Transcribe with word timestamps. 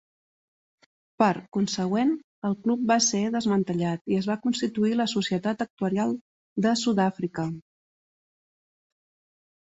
Per 1.23 1.33
consegüent, 1.57 2.13
el 2.49 2.55
Club 2.67 2.87
va 2.91 2.95
ser 3.07 3.19
desmantellat 3.35 4.09
i 4.13 4.17
es 4.19 4.27
va 4.29 4.37
constituir 4.45 4.93
la 5.01 5.07
Societat 5.11 5.61
Actuarial 5.65 6.15
de 6.67 6.73
Sudàfrica. 6.85 7.45